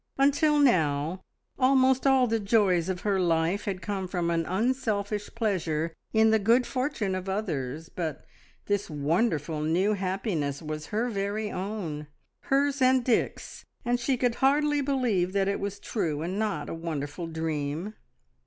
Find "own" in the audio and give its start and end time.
11.51-12.07